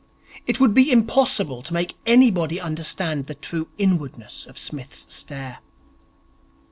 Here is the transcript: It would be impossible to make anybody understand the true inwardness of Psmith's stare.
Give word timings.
It 0.47 0.59
would 0.59 0.73
be 0.73 0.91
impossible 0.91 1.61
to 1.61 1.73
make 1.75 1.95
anybody 2.07 2.59
understand 2.59 3.27
the 3.27 3.35
true 3.35 3.67
inwardness 3.77 4.47
of 4.47 4.57
Psmith's 4.57 5.05
stare. 5.13 5.59